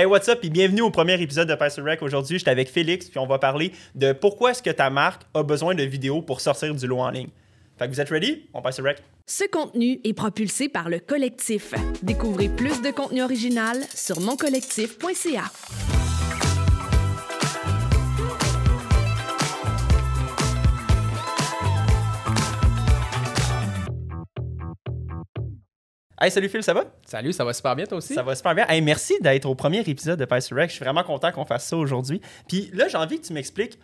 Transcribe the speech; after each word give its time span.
Hey, 0.00 0.06
what's 0.06 0.30
up 0.30 0.42
et 0.42 0.48
bienvenue 0.48 0.80
au 0.80 0.90
premier 0.90 1.20
épisode 1.20 1.46
de 1.46 1.54
Pastor 1.54 1.84
Rec. 1.84 2.00
Aujourd'hui, 2.00 2.38
j'étais 2.38 2.50
avec 2.50 2.70
Félix 2.70 3.10
puis 3.10 3.18
on 3.18 3.26
va 3.26 3.38
parler 3.38 3.70
de 3.94 4.14
pourquoi 4.14 4.52
est-ce 4.52 4.62
que 4.62 4.70
ta 4.70 4.88
marque 4.88 5.24
a 5.34 5.42
besoin 5.42 5.74
de 5.74 5.82
vidéos 5.82 6.22
pour 6.22 6.40
sortir 6.40 6.74
du 6.74 6.86
lot 6.86 7.00
en 7.00 7.10
ligne. 7.10 7.28
Fait 7.78 7.86
que 7.86 7.92
vous 7.92 8.00
êtes 8.00 8.08
ready? 8.08 8.46
On 8.54 8.62
passe 8.62 8.80
au 8.80 8.82
rec. 8.82 9.02
Ce 9.26 9.44
contenu 9.44 10.00
est 10.02 10.14
propulsé 10.14 10.70
par 10.70 10.88
le 10.88 11.00
collectif. 11.00 11.74
Découvrez 12.02 12.48
plus 12.48 12.80
de 12.80 12.90
contenu 12.90 13.22
original 13.22 13.76
sur 13.94 14.20
moncollectif.ca. 14.20 15.89
Hey, 26.22 26.30
salut 26.30 26.50
Phil, 26.50 26.62
ça 26.62 26.74
va? 26.74 26.84
Salut, 27.06 27.32
ça 27.32 27.46
va 27.46 27.54
super 27.54 27.74
bien 27.74 27.86
toi 27.86 27.96
aussi? 27.96 28.12
Ça 28.12 28.22
va 28.22 28.34
super 28.34 28.54
bien. 28.54 28.66
Hey, 28.68 28.82
merci 28.82 29.14
d'être 29.22 29.46
au 29.46 29.54
premier 29.54 29.78
épisode 29.78 30.18
de 30.18 30.26
Pastor 30.26 30.58
Rec. 30.58 30.68
Je 30.68 30.74
suis 30.74 30.84
vraiment 30.84 31.02
content 31.02 31.32
qu'on 31.32 31.46
fasse 31.46 31.64
ça 31.64 31.78
aujourd'hui. 31.78 32.20
Puis 32.46 32.70
là, 32.74 32.88
j'ai 32.88 32.98
envie 32.98 33.18
que 33.18 33.26
tu 33.26 33.32
m'expliques 33.32 33.78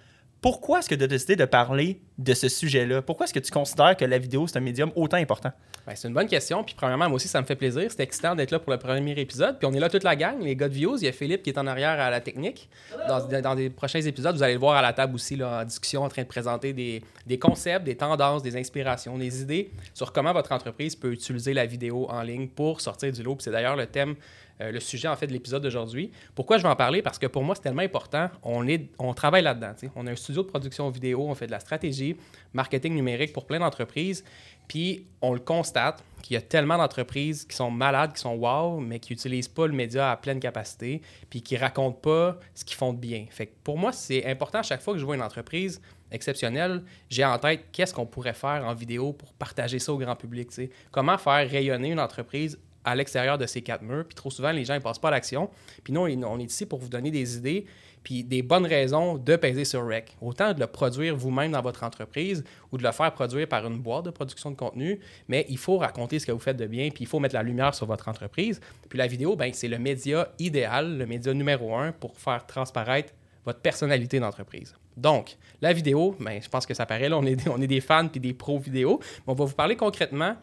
pourquoi 0.46 0.78
est-ce 0.78 0.88
que 0.88 0.94
tu 0.94 1.02
as 1.02 1.08
décidé 1.08 1.34
de 1.34 1.44
parler 1.44 2.00
de 2.18 2.32
ce 2.32 2.48
sujet-là? 2.48 3.02
Pourquoi 3.02 3.24
est-ce 3.24 3.34
que 3.34 3.40
tu 3.40 3.50
considères 3.50 3.96
que 3.96 4.04
la 4.04 4.16
vidéo, 4.16 4.46
c'est 4.46 4.56
un 4.56 4.60
médium 4.60 4.92
autant 4.94 5.16
important? 5.16 5.50
Ben, 5.84 5.94
c'est 5.96 6.06
une 6.06 6.14
bonne 6.14 6.28
question. 6.28 6.62
Puis, 6.62 6.76
premièrement, 6.76 7.08
moi 7.08 7.16
aussi, 7.16 7.26
ça 7.26 7.40
me 7.40 7.46
fait 7.46 7.56
plaisir. 7.56 7.90
C'est 7.90 8.00
excitant 8.00 8.36
d'être 8.36 8.52
là 8.52 8.60
pour 8.60 8.70
le 8.70 8.78
premier 8.78 9.18
épisode. 9.18 9.58
Puis, 9.58 9.66
on 9.66 9.74
est 9.74 9.80
là 9.80 9.88
toute 9.88 10.04
la 10.04 10.14
gang, 10.14 10.40
les 10.40 10.54
gars 10.54 10.68
Views. 10.68 10.98
Il 10.98 11.06
y 11.06 11.08
a 11.08 11.12
Philippe 11.12 11.42
qui 11.42 11.50
est 11.50 11.58
en 11.58 11.66
arrière 11.66 11.98
à 11.98 12.10
la 12.10 12.20
technique. 12.20 12.68
Dans, 13.08 13.26
dans 13.40 13.56
des 13.56 13.70
prochains 13.70 14.00
épisodes, 14.00 14.36
vous 14.36 14.42
allez 14.44 14.52
le 14.52 14.60
voir 14.60 14.76
à 14.76 14.82
la 14.82 14.92
table 14.92 15.16
aussi, 15.16 15.34
là, 15.34 15.62
en 15.62 15.64
discussion, 15.64 16.04
en 16.04 16.08
train 16.08 16.22
de 16.22 16.28
présenter 16.28 16.72
des, 16.72 17.02
des 17.26 17.40
concepts, 17.40 17.84
des 17.84 17.96
tendances, 17.96 18.44
des 18.44 18.56
inspirations, 18.56 19.18
des 19.18 19.42
idées 19.42 19.72
sur 19.94 20.12
comment 20.12 20.32
votre 20.32 20.52
entreprise 20.52 20.94
peut 20.94 21.10
utiliser 21.10 21.54
la 21.54 21.66
vidéo 21.66 22.06
en 22.08 22.22
ligne 22.22 22.46
pour 22.46 22.80
sortir 22.80 23.10
du 23.10 23.24
lot. 23.24 23.34
Puis, 23.34 23.42
c'est 23.42 23.50
d'ailleurs 23.50 23.74
le 23.74 23.86
thème 23.86 24.14
euh, 24.60 24.72
le 24.72 24.80
sujet 24.80 25.08
en 25.08 25.16
fait 25.16 25.26
de 25.26 25.32
l'épisode 25.32 25.62
d'aujourd'hui. 25.62 26.10
Pourquoi 26.34 26.58
je 26.58 26.62
vais 26.62 26.68
en 26.68 26.76
parler? 26.76 27.02
Parce 27.02 27.18
que 27.18 27.26
pour 27.26 27.44
moi, 27.44 27.54
c'est 27.54 27.62
tellement 27.62 27.82
important. 27.82 28.30
On, 28.42 28.66
est, 28.66 28.88
on 28.98 29.14
travaille 29.14 29.42
là-dedans. 29.42 29.72
On 29.94 30.06
a 30.06 30.12
un 30.12 30.16
studio 30.16 30.42
de 30.42 30.48
production 30.48 30.88
vidéo, 30.90 31.26
on 31.28 31.34
fait 31.34 31.46
de 31.46 31.52
la 31.52 31.60
stratégie, 31.60 32.16
marketing 32.52 32.94
numérique 32.94 33.32
pour 33.32 33.46
plein 33.46 33.58
d'entreprises. 33.58 34.24
Puis 34.68 35.06
on 35.22 35.32
le 35.32 35.40
constate 35.40 36.02
qu'il 36.22 36.34
y 36.34 36.36
a 36.36 36.40
tellement 36.40 36.76
d'entreprises 36.76 37.44
qui 37.44 37.54
sont 37.54 37.70
malades, 37.70 38.14
qui 38.14 38.20
sont 38.20 38.34
wow, 38.34 38.80
mais 38.80 38.98
qui 38.98 39.12
n'utilisent 39.12 39.48
pas 39.48 39.66
le 39.66 39.72
média 39.72 40.10
à 40.10 40.16
pleine 40.16 40.40
capacité, 40.40 41.00
puis 41.30 41.40
qui 41.40 41.56
racontent 41.56 42.00
pas 42.00 42.38
ce 42.54 42.64
qu'ils 42.64 42.76
font 42.76 42.92
de 42.92 42.98
bien. 42.98 43.26
Fait 43.30 43.52
pour 43.62 43.78
moi, 43.78 43.92
c'est 43.92 44.26
important 44.26 44.58
à 44.58 44.62
chaque 44.64 44.82
fois 44.82 44.94
que 44.94 44.98
je 44.98 45.04
vois 45.04 45.14
une 45.14 45.22
entreprise 45.22 45.80
exceptionnelle, 46.10 46.82
j'ai 47.10 47.24
en 47.24 47.38
tête 47.38 47.66
qu'est-ce 47.72 47.92
qu'on 47.92 48.06
pourrait 48.06 48.34
faire 48.34 48.64
en 48.64 48.74
vidéo 48.74 49.12
pour 49.12 49.32
partager 49.34 49.78
ça 49.78 49.92
au 49.92 49.98
grand 49.98 50.16
public. 50.16 50.48
Comment 50.90 51.18
faire 51.18 51.48
rayonner 51.48 51.90
une 51.90 52.00
entreprise 52.00 52.58
à 52.86 52.94
l'extérieur 52.94 53.36
de 53.36 53.44
ces 53.44 53.60
quatre 53.60 53.82
murs. 53.82 54.06
Puis 54.06 54.14
trop 54.14 54.30
souvent, 54.30 54.52
les 54.52 54.64
gens 54.64 54.74
ne 54.74 54.78
passent 54.78 54.98
pas 54.98 55.08
à 55.08 55.10
l'action. 55.10 55.50
Puis 55.84 55.92
nous, 55.92 56.00
on 56.00 56.38
est 56.38 56.44
ici 56.44 56.64
pour 56.64 56.78
vous 56.78 56.88
donner 56.88 57.10
des 57.10 57.36
idées 57.36 57.66
puis 58.06 58.22
des 58.22 58.40
bonnes 58.40 58.66
raisons 58.66 59.18
de 59.18 59.34
peser 59.34 59.64
sur 59.64 59.84
REC. 59.84 60.16
Autant 60.20 60.54
de 60.54 60.60
le 60.60 60.68
produire 60.68 61.16
vous-même 61.16 61.50
dans 61.50 61.60
votre 61.60 61.82
entreprise 61.82 62.44
ou 62.70 62.78
de 62.78 62.84
le 62.84 62.92
faire 62.92 63.12
produire 63.12 63.48
par 63.48 63.66
une 63.66 63.80
boîte 63.80 64.04
de 64.04 64.10
production 64.10 64.52
de 64.52 64.54
contenu, 64.54 65.00
mais 65.26 65.44
il 65.48 65.58
faut 65.58 65.76
raconter 65.76 66.20
ce 66.20 66.26
que 66.26 66.30
vous 66.30 66.38
faites 66.38 66.56
de 66.56 66.66
bien, 66.66 66.90
puis 66.90 67.02
il 67.02 67.08
faut 67.08 67.18
mettre 67.18 67.34
la 67.34 67.42
lumière 67.42 67.74
sur 67.74 67.84
votre 67.86 68.06
entreprise. 68.06 68.60
Puis 68.88 68.96
la 68.96 69.08
vidéo, 69.08 69.34
ben, 69.34 69.50
c'est 69.52 69.66
le 69.66 69.80
média 69.80 70.28
idéal, 70.38 70.98
le 70.98 71.04
média 71.04 71.34
numéro 71.34 71.74
un 71.74 71.90
pour 71.90 72.16
faire 72.16 72.46
transparaître 72.46 73.12
votre 73.44 73.58
personnalité 73.58 74.20
d'entreprise. 74.20 74.76
Donc, 74.96 75.36
la 75.60 75.72
vidéo, 75.72 76.14
ben, 76.20 76.40
je 76.40 76.48
pense 76.48 76.64
que 76.64 76.74
ça 76.74 76.86
paraît, 76.86 77.08
là, 77.08 77.18
on 77.18 77.26
est, 77.26 77.48
on 77.48 77.60
est 77.60 77.66
des 77.66 77.80
fans 77.80 78.06
puis 78.06 78.20
des 78.20 78.34
pros 78.34 78.60
vidéo. 78.60 79.00
Mais 79.26 79.32
on 79.32 79.34
va 79.34 79.44
vous 79.44 79.54
parler 79.54 79.74
concrètement 79.74 80.36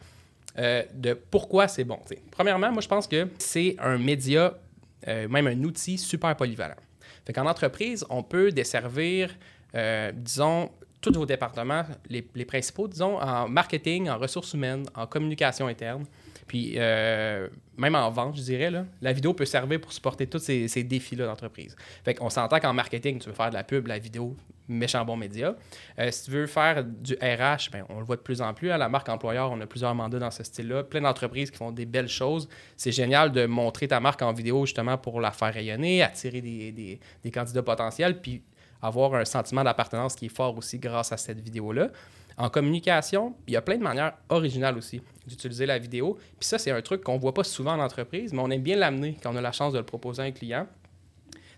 euh, 0.58 0.82
de 0.94 1.14
pourquoi 1.14 1.66
c'est 1.66 1.84
bon. 1.84 1.98
Premièrement, 2.30 2.70
moi, 2.70 2.80
je 2.80 2.88
pense 2.88 3.06
que 3.06 3.28
c'est 3.38 3.76
un 3.80 3.98
média, 3.98 4.56
euh, 5.08 5.28
même 5.28 5.46
un 5.46 5.64
outil 5.64 5.98
super 5.98 6.36
polyvalent. 6.36 6.76
Fait 7.26 7.32
qu'en 7.32 7.46
entreprise, 7.46 8.04
on 8.08 8.22
peut 8.22 8.52
desservir, 8.52 9.34
euh, 9.74 10.12
disons, 10.14 10.70
tous 11.00 11.12
vos 11.12 11.26
départements, 11.26 11.84
les, 12.08 12.44
principaux, 12.44 12.86
disons, 12.86 13.20
en 13.20 13.48
marketing, 13.48 14.08
en 14.08 14.18
ressources 14.18 14.54
humaines, 14.54 14.86
en 14.94 15.06
communication 15.06 15.66
interne, 15.66 16.04
puis 16.46 16.76
même 17.76 17.94
en 17.94 18.10
vente, 18.10 18.36
je 18.36 18.42
dirais, 18.42 18.70
là, 18.70 18.86
la 19.02 19.12
vidéo 19.12 19.34
peut 19.34 19.44
servir 19.44 19.80
pour 19.80 19.92
supporter 19.92 20.26
tous 20.26 20.38
ces, 20.38 20.68
ces 20.68 20.82
défis-là 20.82 21.26
d'entreprise. 21.26 21.76
Fait 22.04 22.14
qu'on 22.14 22.30
s'entend 22.30 22.58
qu'en 22.58 22.72
marketing, 22.72 23.18
tu 23.18 23.28
veux 23.28 23.34
faire 23.34 23.50
de 23.50 23.54
la 23.54 23.64
pub, 23.64 23.86
la 23.86 23.98
vidéo, 23.98 24.34
méchant 24.68 25.04
bon 25.04 25.16
média. 25.16 25.54
Euh, 25.98 26.10
si 26.10 26.24
tu 26.24 26.30
veux 26.30 26.46
faire 26.46 26.84
du 26.84 27.14
RH, 27.14 27.70
ben, 27.72 27.84
on 27.88 27.98
le 27.98 28.04
voit 28.04 28.16
de 28.16 28.22
plus 28.22 28.40
en 28.40 28.54
plus. 28.54 28.70
À 28.70 28.74
hein, 28.74 28.78
la 28.78 28.88
marque 28.88 29.08
employeur, 29.08 29.50
on 29.50 29.60
a 29.60 29.66
plusieurs 29.66 29.94
mandats 29.94 30.18
dans 30.18 30.30
ce 30.30 30.42
style-là. 30.42 30.84
Plein 30.84 31.02
d'entreprises 31.02 31.50
qui 31.50 31.58
font 31.58 31.72
des 31.72 31.86
belles 31.86 32.08
choses. 32.08 32.48
C'est 32.76 32.92
génial 32.92 33.32
de 33.32 33.46
montrer 33.46 33.88
ta 33.88 34.00
marque 34.00 34.22
en 34.22 34.32
vidéo 34.32 34.66
justement 34.66 34.98
pour 34.98 35.20
la 35.20 35.30
faire 35.30 35.52
rayonner, 35.52 36.02
attirer 36.02 36.40
des, 36.40 36.72
des, 36.72 37.00
des 37.22 37.30
candidats 37.30 37.62
potentiels, 37.62 38.20
puis 38.20 38.42
avoir 38.82 39.14
un 39.14 39.24
sentiment 39.24 39.64
d'appartenance 39.64 40.14
qui 40.14 40.26
est 40.26 40.34
fort 40.34 40.56
aussi 40.56 40.78
grâce 40.78 41.12
à 41.12 41.16
cette 41.16 41.40
vidéo-là. 41.40 41.88
En 42.36 42.50
communication, 42.50 43.34
il 43.46 43.54
y 43.54 43.56
a 43.56 43.62
plein 43.62 43.76
de 43.76 43.82
manières 43.82 44.14
originales 44.28 44.76
aussi 44.76 45.00
d'utiliser 45.26 45.66
la 45.66 45.78
vidéo. 45.78 46.18
Puis 46.38 46.48
ça, 46.48 46.58
c'est 46.58 46.70
un 46.70 46.82
truc 46.82 47.02
qu'on 47.02 47.14
ne 47.14 47.20
voit 47.20 47.32
pas 47.32 47.44
souvent 47.44 47.72
en 47.74 47.80
entreprise, 47.80 48.32
mais 48.32 48.40
on 48.40 48.50
aime 48.50 48.62
bien 48.62 48.76
l'amener 48.76 49.16
quand 49.22 49.32
on 49.32 49.36
a 49.36 49.40
la 49.40 49.52
chance 49.52 49.72
de 49.72 49.78
le 49.78 49.84
proposer 49.84 50.22
à 50.22 50.24
un 50.24 50.32
client 50.32 50.66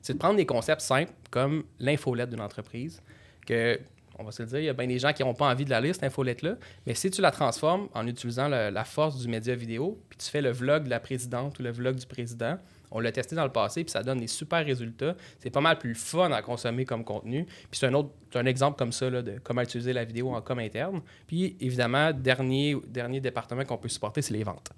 c'est 0.07 0.15
de 0.15 0.19
prendre 0.19 0.37
des 0.37 0.47
concepts 0.47 0.83
simples 0.83 1.13
comme 1.31 1.65
l'infolette 1.81 2.31
d'une 2.31 2.41
entreprise, 2.41 3.03
que, 3.45 3.81
on 4.19 4.25
va 4.25 4.31
se 4.31 4.43
le 4.43 4.49
dire, 4.49 4.61
il 4.61 4.65
y 4.65 4.69
a 4.69 4.73
bien 4.73 4.87
des 4.87 5.01
gens 5.01 5.13
qui 5.13 5.25
n'ont 5.25 5.35
pas 5.35 5.51
envie 5.51 5.65
de 5.65 5.71
la 5.71 5.81
lire, 5.81 5.95
cette 5.95 6.05
infolette-là, 6.05 6.57
mais 6.87 6.95
si 6.95 7.11
tu 7.11 7.21
la 7.21 7.33
transformes 7.33 7.89
en 7.93 8.07
utilisant 8.07 8.47
la 8.47 8.85
force 8.85 9.19
du 9.19 9.27
média 9.27 9.55
vidéo, 9.57 10.01
puis 10.09 10.17
tu 10.19 10.31
fais 10.31 10.41
le 10.41 10.53
vlog 10.53 10.85
de 10.85 10.91
la 10.91 11.01
présidente 11.01 11.59
ou 11.59 11.63
le 11.65 11.73
vlog 11.73 11.97
du 11.97 12.07
président, 12.07 12.57
on 12.93 13.01
l'a 13.01 13.11
testé 13.11 13.35
dans 13.35 13.45
le 13.45 13.51
passé, 13.51 13.83
puis 13.83 13.91
ça 13.91 14.05
donne 14.05 14.21
des 14.21 14.29
super 14.29 14.65
résultats. 14.65 15.17
C'est 15.41 15.51
pas 15.51 15.61
mal 15.61 15.77
plus 15.77 15.97
fun 15.97 16.31
à 16.31 16.41
consommer 16.41 16.85
comme 16.85 17.03
contenu. 17.05 17.45
Puis 17.45 17.81
c'est 17.81 17.87
un 17.87 17.95
autre 17.95 18.11
un 18.35 18.47
exemple 18.47 18.79
comme 18.79 18.93
ça 18.93 19.11
de 19.11 19.41
comment 19.43 19.63
utiliser 19.63 19.93
la 19.93 20.05
vidéo 20.05 20.31
en 20.31 20.41
com 20.41 20.61
interne. 20.61 21.01
Puis 21.27 21.57
évidemment, 21.59 22.13
dernier, 22.13 22.77
dernier 22.87 23.21
département 23.21 23.65
qu'on 23.65 23.79
peut 23.79 23.89
supporter, 23.89 24.23
c'est 24.23 24.35
les 24.35 24.45
ventes. 24.45 24.71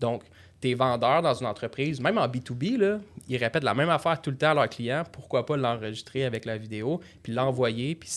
Donc, 0.00 0.22
tes 0.60 0.74
vendeurs 0.74 1.22
dans 1.22 1.34
une 1.34 1.46
entreprise, 1.46 2.00
même 2.00 2.18
en 2.18 2.26
B2B, 2.26 2.76
là, 2.78 2.98
ils 3.28 3.36
répètent 3.36 3.64
la 3.64 3.74
même 3.74 3.90
affaire 3.90 4.20
tout 4.20 4.30
le 4.30 4.36
temps 4.36 4.50
à 4.50 4.54
leurs 4.54 4.68
clients. 4.68 5.04
Pourquoi 5.10 5.46
pas 5.46 5.56
l'enregistrer 5.56 6.24
avec 6.24 6.44
la 6.44 6.58
vidéo, 6.58 7.00
puis 7.22 7.32
l'envoyer, 7.32 7.94
puis 7.94 8.10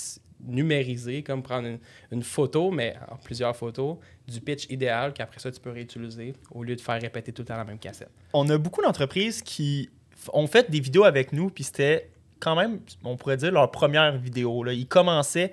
numériser, 0.44 1.22
comme 1.22 1.44
prendre 1.44 1.78
une, 2.12 2.24
photo, 2.24 2.72
mais 2.72 2.96
plusieurs 3.24 3.56
photos, 3.56 3.98
du 4.28 4.42
pitch 4.42 4.66
idéal 4.70 5.14
qu'après 5.14 5.40
ça, 5.40 5.52
tu 5.52 5.60
peux 5.60 5.70
réutiliser 5.70 6.34
au 6.52 6.64
lieu 6.64 6.76
de 6.76 6.82
faire 6.82 7.00
répéter 7.00 7.32
tout 7.32 7.44
le 7.44 7.48
temps 7.48 7.58
la 7.58 7.64
même 7.64 7.78
cassette. 7.78 8.10
On 8.34 8.50
a 8.50 8.58
beaucoup 8.58 8.82
d'entreprises 8.82 9.42
qui 9.42 9.90
ont 10.34 10.48
fait 10.48 10.70
des 10.70 10.80
vidéos 10.80 11.04
avec 11.04 11.34
nous, 11.34 11.50
puis 11.50 11.64
c'était 11.64 12.10
quand 12.40 12.56
même, 12.56 12.80
on 13.04 13.18
pourrait 13.18 13.38
dire, 13.38 13.52
leur 13.52 13.70
première 13.70 14.18
vidéo. 14.18 14.66
Ils 14.68 14.88
commençaient 14.88 15.52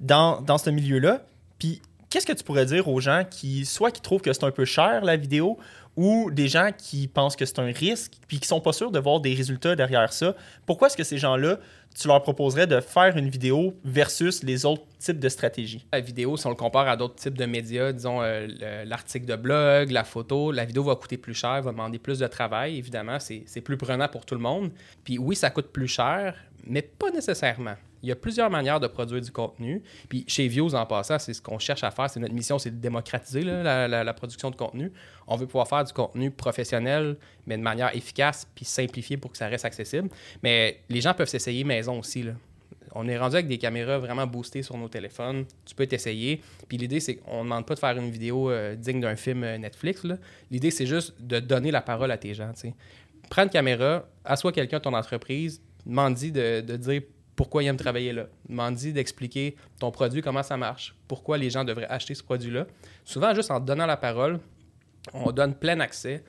dans, 0.00 0.40
dans 0.40 0.58
ce 0.58 0.70
milieu-là, 0.70 1.24
puis 1.58 1.80
qu'est-ce 2.14 2.26
que 2.26 2.32
tu 2.32 2.44
pourrais 2.44 2.64
dire 2.64 2.86
aux 2.86 3.00
gens 3.00 3.24
qui, 3.28 3.66
soit 3.66 3.90
qui 3.90 4.00
trouvent 4.00 4.20
que 4.20 4.32
c'est 4.32 4.44
un 4.44 4.52
peu 4.52 4.64
cher 4.64 5.04
la 5.04 5.16
vidéo, 5.16 5.58
ou 5.96 6.30
des 6.30 6.46
gens 6.46 6.70
qui 6.76 7.08
pensent 7.08 7.34
que 7.34 7.44
c'est 7.44 7.58
un 7.58 7.72
risque, 7.72 8.12
puis 8.28 8.38
qui 8.38 8.46
sont 8.46 8.60
pas 8.60 8.72
sûrs 8.72 8.92
de 8.92 9.00
voir 9.00 9.18
des 9.18 9.34
résultats 9.34 9.74
derrière 9.74 10.12
ça? 10.12 10.36
Pourquoi 10.64 10.86
est-ce 10.86 10.96
que 10.96 11.02
ces 11.02 11.18
gens-là, 11.18 11.58
tu 11.98 12.06
leur 12.06 12.22
proposerais 12.22 12.68
de 12.68 12.78
faire 12.80 13.16
une 13.16 13.28
vidéo 13.28 13.74
versus 13.84 14.44
les 14.44 14.64
autres 14.64 14.84
types 15.00 15.18
de 15.18 15.28
stratégies? 15.28 15.86
La 15.92 15.98
vidéo, 16.00 16.36
si 16.36 16.46
on 16.46 16.50
le 16.50 16.54
compare 16.54 16.86
à 16.86 16.96
d'autres 16.96 17.16
types 17.16 17.36
de 17.36 17.46
médias, 17.46 17.90
disons 17.90 18.22
euh, 18.22 18.46
l'article 18.84 19.26
de 19.26 19.34
blog, 19.34 19.90
la 19.90 20.04
photo, 20.04 20.52
la 20.52 20.64
vidéo 20.64 20.84
va 20.84 20.94
coûter 20.94 21.16
plus 21.16 21.34
cher, 21.34 21.62
va 21.62 21.72
demander 21.72 21.98
plus 21.98 22.20
de 22.20 22.28
travail. 22.28 22.78
Évidemment, 22.78 23.18
c'est 23.18 23.60
plus 23.60 23.76
prenant 23.76 24.06
pour 24.06 24.24
tout 24.24 24.36
le 24.36 24.40
monde. 24.40 24.70
Puis 25.02 25.18
oui, 25.18 25.34
ça 25.34 25.50
coûte 25.50 25.72
plus 25.72 25.88
cher, 25.88 26.36
mais 26.64 26.82
pas 26.82 27.10
nécessairement. 27.10 27.74
Il 28.04 28.08
y 28.08 28.12
a 28.12 28.16
plusieurs 28.16 28.50
manières 28.50 28.80
de 28.80 28.86
produire 28.86 29.22
du 29.22 29.32
contenu. 29.32 29.82
Puis 30.10 30.26
chez 30.28 30.46
Views, 30.46 30.74
en 30.74 30.84
passant, 30.84 31.18
c'est 31.18 31.32
ce 31.32 31.40
qu'on 31.40 31.58
cherche 31.58 31.82
à 31.84 31.90
faire. 31.90 32.10
C'est 32.10 32.20
notre 32.20 32.34
mission, 32.34 32.58
c'est 32.58 32.70
de 32.70 32.76
démocratiser 32.76 33.40
la, 33.42 34.12
production 34.12 34.50
de 34.50 34.56
contenu. 34.56 34.92
On 35.26 35.36
veut 35.36 35.46
pouvoir 35.46 35.66
faire 35.66 35.82
du 35.84 35.92
contenu 35.94 36.30
professionnel, 36.30 37.16
mais 37.46 37.56
de 37.56 37.62
manière 37.62 37.96
efficace 37.96 38.46
puis 38.54 38.66
simplifiée 38.66 39.16
pour 39.16 39.32
que 39.32 39.38
ça 39.38 39.48
reste 39.48 39.64
accessible. 39.64 40.10
Mais 40.42 40.80
les 40.90 41.00
gens 41.00 41.14
peuvent 41.14 41.30
s'essayer 41.30 41.64
maison 41.64 41.98
aussi. 41.98 42.26
On 42.94 43.08
est 43.08 43.16
rendu 43.16 43.36
avec 43.36 43.48
des 43.48 43.56
caméras 43.56 43.98
vraiment 43.98 44.26
boostées 44.26 44.62
sur 44.62 44.76
nos 44.76 44.88
téléphones. 44.88 45.46
Tu 45.64 45.74
peux 45.74 45.86
t'essayer. 45.86 46.42
Puis 46.68 46.76
l'idée, 46.76 47.00
c'est 47.00 47.16
qu'on 47.16 47.38
ne 47.38 47.44
demande 47.44 47.64
pas 47.64 47.74
de 47.74 47.80
faire 47.80 47.96
une 47.96 48.10
vidéo 48.10 48.50
euh, 48.50 48.76
digne 48.76 49.00
d'un 49.00 49.16
film 49.16 49.44
euh, 49.44 49.56
Netflix. 49.56 50.06
L'idée, 50.50 50.70
c'est 50.70 50.86
juste 50.86 51.14
de 51.20 51.40
donner 51.40 51.70
la 51.70 51.80
parole 51.80 52.10
à 52.10 52.18
tes 52.18 52.34
gens. 52.34 52.52
Prends 53.30 53.44
une 53.44 53.48
caméra, 53.48 54.06
assois 54.26 54.52
quelqu'un 54.52 54.76
de 54.76 54.82
ton 54.82 54.92
entreprise, 54.92 55.62
demande-y 55.86 56.30
de, 56.30 56.60
de 56.60 56.76
dire 56.76 57.00
pourquoi 57.36 57.62
ils 57.62 57.66
aiment 57.66 57.76
travailler 57.76 58.12
là. 58.12 58.26
Demande 58.48 58.76
d'expliquer 58.76 59.56
ton 59.80 59.90
produit, 59.90 60.22
comment 60.22 60.42
ça 60.42 60.56
marche, 60.56 60.94
pourquoi 61.08 61.38
les 61.38 61.50
gens 61.50 61.64
devraient 61.64 61.88
acheter 61.88 62.14
ce 62.14 62.22
produit-là. 62.22 62.66
Souvent, 63.04 63.34
juste 63.34 63.50
en 63.50 63.60
donnant 63.60 63.86
la 63.86 63.96
parole, 63.96 64.40
on 65.12 65.32
donne 65.32 65.54
plein 65.54 65.80
accès 65.80 66.22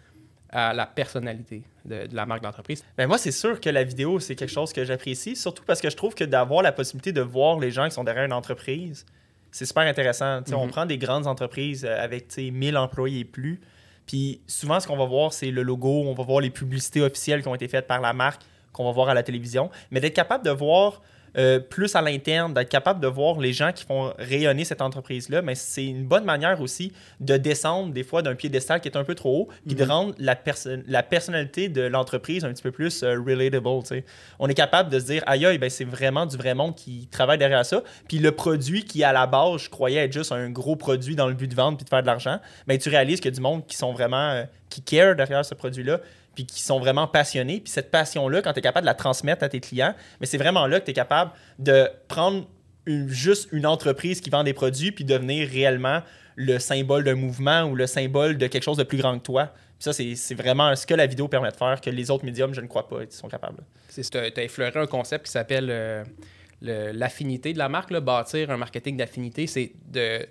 à 0.50 0.74
la 0.74 0.86
personnalité 0.86 1.64
de, 1.86 2.08
la 2.12 2.26
marque 2.26 2.44
d'entreprise. 2.44 2.84
Ben 2.98 3.08
moi, 3.08 3.18
c'est 3.18 3.32
sûr 3.32 3.60
que 3.60 3.70
la 3.70 3.84
vidéo, 3.84 4.20
c'est 4.20 4.36
quelque 4.36 4.52
chose 4.52 4.74
que 4.74 4.84
j'apprécie, 4.86 5.36
surtout 5.36 5.64
parce 5.66 5.82
que 5.82 5.90
je 5.90 5.96
trouve 5.96 6.16
que 6.16 6.24
d'avoir 6.24 6.62
la 6.62 6.72
possibilité 6.72 7.12
de 7.12 7.22
voir 7.22 7.60
les 7.60 7.72
gens 7.72 7.86
qui 7.86 7.92
sont 7.92 8.04
derrière 8.04 8.26
une 8.26 8.34
entreprise, 8.34 9.06
c'est 9.52 9.66
super 9.66 9.84
intéressant. 9.84 10.42
On 10.54 10.66
mhm. 10.66 10.72
prend 10.72 10.86
des 10.86 10.98
grandes 10.98 11.28
entreprises 11.28 11.86
euh, 11.86 11.98
avec 12.04 12.36
1000 12.38 12.78
employés 12.78 13.20
et 13.20 13.26
plus, 13.26 13.62
Puis 14.06 14.42
souvent, 14.48 14.80
ce 14.80 14.88
qu'on 14.88 14.98
va 14.98 15.06
voir, 15.06 15.34
c'est 15.34 15.52
le 15.52 15.64
logo, 15.64 16.04
on 16.06 16.14
va 16.14 16.24
voir 16.24 16.42
les 16.42 16.50
publicités 16.50 17.02
officielles 17.02 17.42
qui 17.42 17.48
ont 17.48 17.56
été 17.56 17.68
faites 17.68 17.88
par 17.88 18.02
la 18.02 18.14
marque, 18.14 18.42
qu'on 18.76 18.86
va 18.86 18.92
voir 18.92 19.10
à 19.10 19.14
la 19.14 19.24
télévision. 19.24 19.70
Mais 19.92 20.00
d'être 20.00 20.14
capable 20.16 20.44
de 20.46 20.52
voir 20.52 21.02
euh, 21.38 21.60
plus 21.60 21.94
à 21.98 22.02
l'interne, 22.02 22.54
d'être 22.54 22.70
capable 22.70 23.02
de 23.02 23.08
voir 23.08 23.40
les 23.40 23.52
gens 23.52 23.74
qui 23.74 23.84
font 23.84 24.14
rayonner 24.18 24.64
cette 24.64 24.82
entreprise-là, 24.82 25.42
mais 25.42 25.54
c'est 25.54 25.84
une 25.86 26.06
bonne 26.06 26.24
manière 26.24 26.62
aussi 26.62 26.94
de 27.20 27.36
descendre 27.36 27.92
des 27.92 28.04
fois 28.04 28.22
d'un 28.22 28.36
piédestal 28.36 28.80
qui 28.80 28.88
est 28.88 28.96
un 28.96 29.04
peu 29.04 29.16
trop 29.16 29.42
haut, 29.42 29.48
puis 29.68 29.76
de 29.76 29.84
Mhm. 29.84 29.92
rendre 29.92 30.16
la, 30.18 30.38
perso- 30.38 30.70
la 30.88 31.04
personnalité 31.04 31.68
de 31.68 31.82
l'entreprise 31.82 32.46
un 32.46 32.54
petit 32.54 32.64
peu 32.64 32.72
plus 32.72 33.04
euh, 33.04 33.20
relatable. 33.20 33.68
On 34.40 34.48
est 34.48 34.54
capable 34.54 34.90
de 34.90 34.98
se 34.98 35.06
dire, 35.08 35.24
aïe, 35.28 35.46
aïe, 35.46 35.58
ben, 35.58 35.70
c'est 35.70 35.84
vraiment 35.84 36.26
du 36.26 36.38
vrai 36.38 36.54
monde 36.54 36.74
qui 36.74 37.08
travaille 37.12 37.38
derrière 37.38 37.66
ça. 37.66 37.84
Puis 38.08 38.20
le 38.20 38.32
produit 38.32 38.86
qui, 38.86 39.04
à 39.04 39.12
la 39.12 39.28
base, 39.28 39.64
je 39.64 39.70
croyais 39.70 40.06
être 40.06 40.14
juste 40.14 40.32
un 40.32 40.50
gros 40.50 40.78
produit 40.78 41.18
dans 41.18 41.28
le 41.28 41.34
but 41.34 41.50
de 41.50 41.56
vendre 41.56 41.78
puis 41.78 41.84
de 41.84 41.90
faire 41.90 42.02
de 42.02 42.08
l'argent, 42.08 42.40
ben, 42.66 42.78
tu 42.78 42.88
réalises 42.88 43.20
qu'il 43.20 43.32
y 43.32 43.34
a 43.34 43.36
du 43.36 43.42
monde 43.42 43.68
qui 43.68 43.76
sont 43.76 43.92
vraiment, 43.92 44.30
euh, 44.30 44.44
qui 44.70 44.82
care 44.82 45.18
derrière 45.18 45.44
ce 45.44 45.54
produit-là 45.54 46.00
puis 46.36 46.46
qui 46.46 46.62
sont 46.62 46.80
vraiment 46.80 47.08
passionnés. 47.08 47.62
Puis 47.62 47.72
cette 47.72 47.90
passion-là, 47.90 48.42
quand 48.42 48.54
tu 48.54 48.60
es 48.60 48.62
capable 48.62 48.84
de 48.84 48.90
la 48.90 48.94
transmettre 48.94 49.44
à 49.44 49.50
tes 49.50 49.60
clients, 49.60 49.96
mais 50.20 50.28
c'est 50.28 50.38
vraiment 50.38 50.68
là 50.68 50.80
que 50.80 50.86
tu 50.86 50.92
es 50.92 50.94
capable 50.94 51.32
de 51.60 51.90
prendre 52.08 52.48
juste 52.86 53.50
une 53.52 53.66
entreprise 53.66 54.22
qui 54.22 54.30
vend 54.30 54.44
des 54.44 54.54
produits 54.54 54.92
puis 54.92 55.06
devenir 55.06 55.50
réellement 55.50 56.02
le 56.36 56.60
symbole 56.60 57.04
d'un 57.04 57.16
mouvement 57.16 57.64
ou 57.64 57.76
le 57.76 57.88
symbole 57.88 58.38
de 58.38 58.48
quelque 58.48 58.64
chose 58.64 58.78
de 58.78 58.84
plus 58.84 58.98
grand 58.98 59.18
que 59.18 59.24
toi. 59.24 59.52
Puis 59.80 59.92
ça, 59.92 59.94
c'est 59.94 60.36
vraiment 60.36 60.76
ce 60.76 60.86
que 60.86 60.94
la 60.94 61.08
vidéo 61.08 61.28
permet 61.28 61.52
de 61.52 61.56
faire, 61.56 61.82
que 61.82 61.90
les 61.90 62.12
autres 62.12 62.26
médiums, 62.26 62.54
je 62.54 62.62
ne 62.62 62.68
crois 62.68 62.88
pas, 62.88 63.04
ils 63.04 63.12
sont 63.12 63.28
capables. 63.28 63.64
Tu 63.94 64.18
as 64.18 64.44
effleuré 64.44 64.80
un 64.80 64.88
concept 64.88 65.26
qui 65.26 65.32
s'appelle 65.32 65.70
euh, 65.70 66.04
l'affinité 66.62 67.54
de 67.54 67.58
la 67.58 67.70
marque. 67.70 67.94
Bâtir 67.94 68.52
un 68.52 68.58
marketing 68.58 68.98
d'affinité, 68.98 69.48
c'est 69.48 69.74
de, 69.86 70.26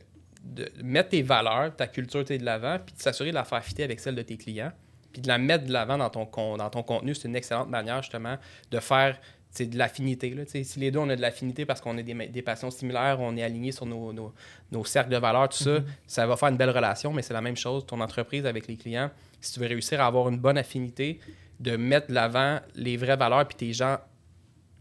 mettre 0.82 1.10
tes 1.10 1.22
valeurs, 1.22 1.74
ta 1.74 1.86
culture 1.86 2.24
t'es 2.24 2.38
de 2.38 2.44
l'avant, 2.44 2.78
puis 2.84 2.94
de 2.94 3.00
s'assurer 3.00 3.30
de 3.30 3.34
la 3.34 3.44
faire 3.44 3.64
fitter 3.64 3.84
avec 3.84 4.00
celle 4.00 4.14
de 4.14 4.22
tes 4.22 4.36
clients, 4.36 4.72
puis 5.14 5.22
de 5.22 5.28
la 5.28 5.38
mettre 5.38 5.64
de 5.64 5.72
l'avant 5.72 5.96
dans 5.96 6.10
ton, 6.10 6.26
con- 6.26 6.58
dans 6.58 6.68
ton 6.68 6.82
contenu. 6.82 7.14
C'est 7.14 7.28
une 7.28 7.36
excellente 7.36 7.70
manière, 7.70 8.02
justement, 8.02 8.36
de 8.70 8.78
faire 8.80 9.18
sais, 9.50 9.64
de 9.66 9.78
l'affinité. 9.78 10.34
Si 10.64 10.78
les 10.80 10.90
deux, 10.90 10.98
on 10.98 11.08
a 11.08 11.16
de 11.16 11.20
l'affinité 11.22 11.64
parce 11.64 11.80
qu'on 11.80 11.96
a 11.96 12.02
des, 12.02 12.12
des 12.12 12.42
passions 12.42 12.70
similaires, 12.70 13.18
on 13.20 13.36
est 13.36 13.42
alignés 13.42 13.72
sur 13.72 13.86
nos, 13.86 14.12
nos- 14.12 14.34
nos 14.72 14.84
cercles 14.84 15.10
de 15.10 15.16
valeurs, 15.16 15.48
tout 15.48 15.56
ça, 15.62 15.78
ça 16.06 16.26
va 16.26 16.36
faire 16.36 16.48
une 16.50 16.56
belle 16.56 16.70
relation, 16.70 17.12
mais 17.12 17.22
c'est 17.22 17.32
la 17.34 17.40
même 17.40 17.56
chose, 17.56 17.86
ton 17.86 18.00
entreprise 18.00 18.44
avec 18.44 18.66
les 18.66 18.76
clients. 18.76 19.10
Si 19.40 19.52
tu 19.54 19.60
veux 19.60 19.66
réussir 19.68 20.00
à 20.00 20.06
avoir 20.06 20.28
une 20.28 20.38
bonne 20.38 20.58
affinité, 20.58 21.20
de 21.60 21.76
mettre 21.76 22.08
de 22.08 22.14
l'avant 22.14 22.58
les 22.74 22.96
vraies 22.96 23.16
valeurs, 23.16 23.46
puis 23.46 23.56
tes 23.56 23.72
gens 23.72 23.98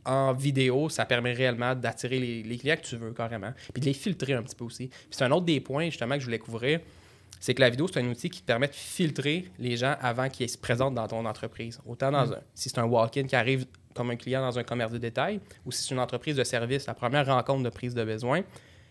en 0.05 0.33
vidéo, 0.33 0.89
ça 0.89 1.05
permet 1.05 1.31
réellement 1.33 1.75
d'attirer 1.75 2.19
les, 2.19 2.43
les 2.43 2.57
clients 2.57 2.75
que 2.75 2.81
tu 2.81 2.97
veux 2.97 3.11
carrément, 3.13 3.53
puis 3.73 3.79
de 3.79 3.85
les 3.85 3.93
filtrer 3.93 4.33
un 4.33 4.41
petit 4.43 4.55
peu 4.55 4.65
aussi. 4.65 4.87
Puis 4.87 5.07
c'est 5.11 5.23
un 5.23 5.31
autre 5.31 5.45
des 5.45 5.61
points 5.61 5.85
justement 5.85 6.15
que 6.15 6.19
je 6.21 6.25
voulais 6.25 6.39
couvrir, 6.39 6.79
c'est 7.39 7.53
que 7.53 7.61
la 7.61 7.69
vidéo, 7.69 7.87
c'est 7.91 7.99
un 7.99 8.07
outil 8.07 8.29
qui 8.29 8.41
te 8.41 8.45
permet 8.45 8.67
de 8.67 8.73
filtrer 8.73 9.51
les 9.59 9.75
gens 9.75 9.95
avant 10.01 10.29
qu'ils 10.29 10.49
se 10.49 10.57
présentent 10.57 10.95
dans 10.95 11.07
ton 11.07 11.25
entreprise. 11.25 11.79
Autant 11.85 12.11
dans 12.11 12.31
un, 12.33 12.39
si 12.53 12.69
c'est 12.69 12.79
un 12.79 12.85
walk-in 12.85 13.23
qui 13.23 13.35
arrive 13.35 13.65
comme 13.93 14.09
un 14.11 14.15
client 14.15 14.41
dans 14.41 14.57
un 14.57 14.63
commerce 14.63 14.91
de 14.91 14.97
détail, 14.97 15.39
ou 15.65 15.71
si 15.71 15.83
c'est 15.83 15.93
une 15.93 15.99
entreprise 15.99 16.35
de 16.35 16.43
service, 16.43 16.87
la 16.87 16.93
première 16.93 17.25
rencontre 17.25 17.63
de 17.63 17.69
prise 17.69 17.93
de 17.93 18.03
besoin. 18.03 18.41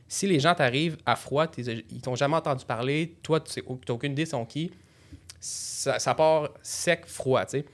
Si 0.06 0.26
les 0.26 0.40
gens 0.40 0.54
t'arrivent 0.54 0.98
à 1.06 1.16
froid, 1.16 1.46
ils 1.56 2.02
t'ont 2.02 2.14
jamais 2.14 2.36
entendu 2.36 2.64
parler, 2.64 3.16
toi, 3.22 3.40
tu 3.40 3.60
n'as 3.60 3.94
aucune 3.94 4.12
idée 4.12 4.26
sont 4.26 4.44
qui, 4.44 4.70
ça, 5.40 5.98
ça 5.98 6.14
part 6.14 6.50
sec, 6.62 7.06
froid, 7.06 7.44
tu 7.46 7.58
sais. 7.58 7.64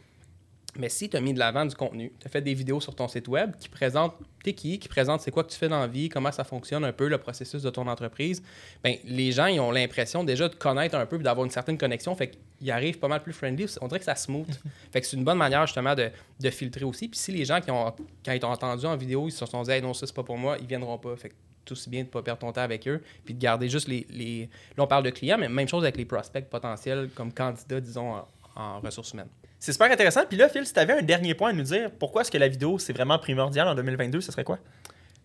Mais 0.76 0.88
si 0.88 1.08
tu 1.08 1.16
as 1.16 1.20
mis 1.20 1.32
de 1.32 1.38
l'avant 1.38 1.64
du 1.64 1.74
contenu, 1.74 2.12
tu 2.20 2.26
as 2.26 2.30
fait 2.30 2.42
des 2.42 2.54
vidéos 2.54 2.80
sur 2.80 2.94
ton 2.94 3.08
site 3.08 3.26
web 3.28 3.52
qui 3.58 3.68
présentent 3.68 4.14
t'es 4.44 4.52
qui, 4.52 4.78
qui 4.78 4.88
présentent 4.88 5.20
c'est 5.20 5.30
quoi 5.30 5.42
que 5.42 5.50
tu 5.50 5.58
fais 5.58 5.68
dans 5.68 5.80
la 5.80 5.86
vie, 5.86 6.08
comment 6.08 6.30
ça 6.30 6.44
fonctionne 6.44 6.84
un 6.84 6.92
peu 6.92 7.08
le 7.08 7.18
processus 7.18 7.62
de 7.62 7.70
ton 7.70 7.86
entreprise, 7.88 8.42
ben, 8.84 8.96
les 9.04 9.32
gens 9.32 9.46
ils 9.46 9.58
ont 9.58 9.72
l'impression 9.72 10.22
déjà 10.24 10.48
de 10.48 10.54
connaître 10.54 10.94
un 10.94 11.06
peu 11.06 11.16
et 11.16 11.22
d'avoir 11.22 11.44
une 11.44 11.50
certaine 11.50 11.78
connexion. 11.78 12.14
Fait 12.14 12.30
qu'ils 12.58 12.70
arrivent 12.70 12.98
pas 12.98 13.08
mal 13.08 13.22
plus 13.22 13.32
friendly. 13.32 13.66
On 13.80 13.88
dirait 13.88 13.98
que 13.98 14.04
ça 14.04 14.14
smooth. 14.14 14.46
fait 14.92 15.00
que 15.00 15.06
c'est 15.06 15.16
une 15.16 15.24
bonne 15.24 15.38
manière 15.38 15.66
justement 15.66 15.94
de, 15.94 16.10
de 16.38 16.50
filtrer 16.50 16.84
aussi. 16.84 17.08
Puis 17.08 17.18
si 17.18 17.32
les 17.32 17.44
gens 17.44 17.60
qui 17.60 17.70
ont, 17.70 17.92
quand 18.24 18.32
ils 18.32 18.40
t'ont 18.40 18.52
entendu 18.52 18.86
en 18.86 18.96
vidéo, 18.96 19.28
ils 19.28 19.32
se 19.32 19.44
sont 19.46 19.62
dit 19.62 19.70
hey, 19.70 19.82
non, 19.82 19.94
ça 19.94 20.06
c'est 20.06 20.14
pas 20.14 20.22
pour 20.22 20.38
moi, 20.38 20.56
ils 20.60 20.66
viendront 20.66 20.98
pas. 20.98 21.16
Fait 21.16 21.30
que 21.30 21.34
tout 21.64 21.72
aussi 21.72 21.90
bien 21.90 22.02
de 22.02 22.08
pas 22.08 22.22
perdre 22.22 22.40
ton 22.40 22.52
temps 22.52 22.62
avec 22.62 22.86
eux, 22.88 23.02
puis 23.24 23.34
de 23.34 23.38
garder 23.38 23.68
juste 23.68 23.88
les, 23.88 24.06
les... 24.10 24.48
Là, 24.76 24.84
on 24.84 24.86
parle 24.86 25.02
de 25.04 25.10
clients, 25.10 25.36
mais 25.36 25.48
même 25.48 25.68
chose 25.68 25.82
avec 25.82 25.98
les 25.98 26.06
prospects 26.06 26.48
potentiels 26.48 27.10
comme 27.14 27.32
candidats, 27.32 27.80
disons, 27.80 28.14
en, 28.14 28.26
en 28.56 28.80
ressources 28.80 29.12
humaines. 29.12 29.28
C'est 29.58 29.72
super 29.72 29.90
intéressant. 29.90 30.24
Puis 30.28 30.38
là, 30.38 30.48
Phil, 30.48 30.66
si 30.66 30.72
tu 30.72 30.80
avais 30.80 30.92
un 30.92 31.02
dernier 31.02 31.34
point 31.34 31.50
à 31.50 31.52
nous 31.52 31.62
dire, 31.62 31.90
pourquoi 31.98 32.22
est-ce 32.22 32.30
que 32.30 32.38
la 32.38 32.48
vidéo, 32.48 32.78
c'est 32.78 32.92
vraiment 32.92 33.18
primordial 33.18 33.66
en 33.68 33.74
2022, 33.74 34.20
ce 34.20 34.30
serait 34.30 34.44
quoi? 34.44 34.58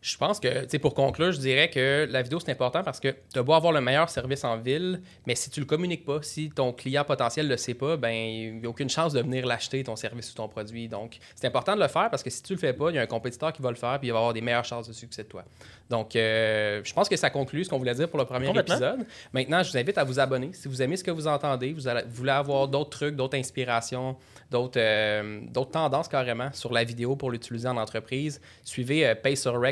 Je 0.04 0.18
pense 0.18 0.38
que, 0.42 0.66
tu 0.66 0.80
pour 0.80 0.94
conclure, 0.94 1.32
je 1.32 1.40
dirais 1.40 1.70
que 1.70 2.06
la 2.10 2.22
vidéo, 2.22 2.38
c'est 2.42 2.52
important 2.52 2.84
parce 2.84 3.00
que 3.00 3.16
tu 3.32 3.40
as 3.40 3.42
beau 3.42 3.54
avoir 3.54 3.72
le 3.72 3.80
meilleur 3.80 4.10
service 4.10 4.44
en 4.44 4.58
ville, 4.58 5.02
mais 5.26 5.34
si 5.34 5.50
tu 5.50 5.62
le 5.62 5.66
communiques 5.66 6.04
pas, 6.04 6.22
si 6.22 6.50
ton 6.50 6.74
client 6.74 7.06
potentiel 7.06 7.48
le 7.48 7.56
sait 7.56 7.74
pas, 7.74 7.96
ben 7.96 8.12
il 8.12 8.60
n'y 8.60 8.66
a 8.66 8.70
aucune 8.70 8.90
chance 8.90 9.14
de 9.14 9.22
venir 9.22 9.46
l'acheter, 9.46 9.82
ton 9.82 9.96
service 9.96 10.30
ou 10.32 10.36
ton 10.36 10.50
produit. 10.50 10.90
Donc, 10.90 11.20
c'est 11.36 11.48
important 11.48 11.74
de 11.74 11.80
le 11.82 11.88
faire 11.88 12.10
parce 12.10 12.22
que 12.22 12.30
si 12.30 12.44
tu 12.44 12.52
le 12.52 12.60
fais 12.60 12.74
pas, 12.74 12.90
il 12.90 12.96
y 12.96 13.00
a 13.00 13.02
un 13.02 13.06
compétiteur 13.06 13.54
qui 13.54 13.62
va 13.62 13.70
le 13.70 13.78
faire 13.78 13.98
puis 13.98 14.10
il 14.10 14.12
va 14.12 14.18
avoir 14.18 14.34
des 14.34 14.42
meilleures 14.42 14.66
chances 14.66 14.90
de 14.90 14.94
succès 14.94 15.24
de 15.24 15.30
toi. 15.30 15.46
Donc, 15.90 16.18
euh, 16.18 16.82
je 16.84 16.94
pense 16.94 17.08
que 17.08 17.16
ça 17.16 17.30
conclut 17.30 17.64
ce 17.64 17.70
qu'on 17.70 17.78
voulait 17.78 17.96
dire 17.96 18.10
pour 18.10 18.20
le 18.20 18.26
premier 18.26 18.48
épisode. 18.60 19.06
Maintenant, 19.32 19.64
je 19.64 19.72
vous 19.72 19.78
invite 19.78 19.98
à 19.98 20.04
vous 20.04 20.20
abonner. 20.20 20.50
Si 20.52 20.68
vous 20.68 20.82
aimez 20.82 20.98
ce 20.98 21.04
que 21.06 21.12
vous 21.12 21.28
entendez, 21.28 21.72
vous, 21.72 21.88
allez- 21.88 22.04
vous 22.06 22.16
voulez 22.16 22.32
avoir 22.32 22.68
d'autres 22.68 22.90
trucs, 22.90 23.16
d'autres 23.16 23.38
inspirations, 23.38 24.18
d'autres 24.52 24.80
euh, 24.80 25.40
d'autres 25.50 25.72
tendances 25.72 26.10
carrément 26.10 26.52
sur 26.52 26.74
la 26.74 26.84
vidéo 26.84 27.16
pour 27.16 27.32
l'utiliser 27.32 27.70
en 27.70 27.78
entreprise, 27.78 28.42
suivez 28.64 29.08
euh, 29.08 29.16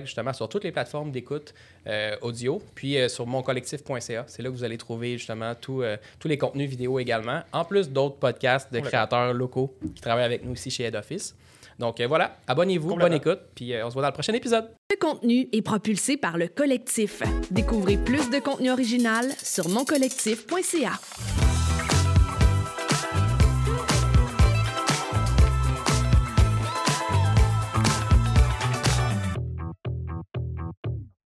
justement 0.06 0.21
sur 0.34 0.48
toutes 0.50 0.64
les 0.64 0.72
plateformes 0.72 1.12
d'écoute 1.12 1.54
euh, 1.88 2.16
audio, 2.22 2.62
puis 2.76 2.98
euh, 2.98 3.10
sur 3.10 3.28
moncollectif.ca. 3.28 4.26
C'est 4.28 4.42
là 4.42 4.50
que 4.50 4.54
vous 4.54 4.64
allez 4.64 4.78
trouver 4.78 5.18
justement 5.18 5.56
tout, 5.56 5.82
euh, 5.82 5.98
tous 6.20 6.28
les 6.28 6.38
contenus 6.38 6.70
vidéo 6.70 7.00
également, 7.00 7.42
en 7.52 7.66
plus 7.66 7.90
d'autres 7.90 8.18
podcasts 8.18 8.72
de 8.74 8.80
créateurs 8.80 9.34
locaux 9.34 9.76
qui 9.96 10.02
travaillent 10.02 10.26
avec 10.26 10.46
nous 10.46 10.54
ici 10.54 10.70
chez 10.72 10.84
Head 10.84 10.96
Office. 10.96 11.36
Donc 11.82 12.00
euh, 12.00 12.08
voilà, 12.08 12.38
abonnez-vous, 12.48 12.96
bonne 12.96 13.14
écoute, 13.14 13.40
puis 13.56 13.74
euh, 13.74 13.86
on 13.86 13.90
se 13.90 13.94
voit 13.94 14.04
dans 14.04 14.10
le 14.10 14.14
prochain 14.14 14.34
épisode. 14.34 14.70
Ce 14.92 14.98
contenu 14.98 15.50
est 15.52 15.64
propulsé 15.64 16.16
par 16.16 16.38
le 16.38 16.48
collectif. 16.48 17.24
Découvrez 17.50 17.98
plus 17.98 18.30
de 18.30 18.40
contenu 18.40 18.72
original 18.72 19.26
sur 19.42 19.68
moncollectif.ca. 19.68 21.61